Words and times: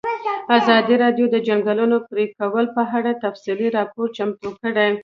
ازادي 0.57 0.95
راډیو 1.03 1.25
د 1.29 1.31
د 1.33 1.35
ځنګلونو 1.47 1.97
پرېکول 2.09 2.65
په 2.75 2.81
اړه 2.97 3.11
تفصیلي 3.25 3.67
راپور 3.77 4.05
چمتو 4.17 4.49
کړی. 4.61 4.89